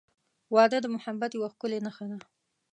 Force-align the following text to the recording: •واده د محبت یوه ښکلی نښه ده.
•واده 0.55 0.77
د 0.81 0.85
محبت 0.95 1.31
یوه 1.33 1.49
ښکلی 1.53 1.79
نښه 1.85 2.05
ده. 2.11 2.17